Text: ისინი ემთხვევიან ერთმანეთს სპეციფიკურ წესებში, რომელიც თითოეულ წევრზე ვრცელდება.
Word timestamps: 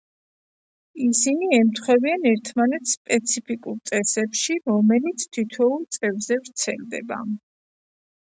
ისინი 1.07 1.49
ემთხვევიან 1.57 2.25
ერთმანეთს 2.29 2.93
სპეციფიკურ 2.97 3.77
წესებში, 3.91 4.57
რომელიც 4.71 5.27
თითოეულ 5.39 5.85
წევრზე 5.99 6.41
ვრცელდება. 6.41 7.23